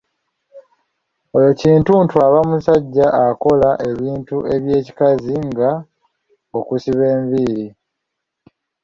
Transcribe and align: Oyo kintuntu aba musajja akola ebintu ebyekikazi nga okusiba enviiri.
Oyo 1.37 1.51
kintuntu 1.61 2.13
aba 2.25 2.39
musajja 2.49 3.07
akola 3.25 3.69
ebintu 3.89 4.35
ebyekikazi 4.55 5.35
nga 5.47 5.69
okusiba 6.59 7.03
enviiri. 7.15 7.67